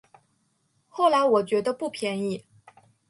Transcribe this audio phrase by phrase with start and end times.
[0.89, 2.43] 后来我觉得不便宜